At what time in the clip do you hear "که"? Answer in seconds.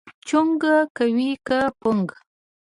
1.47-1.59